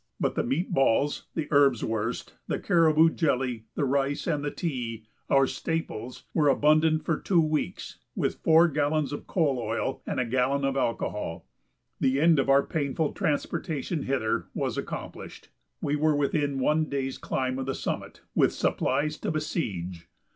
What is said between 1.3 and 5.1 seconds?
the erbswurst, the caribou jelly, the rice, and the tea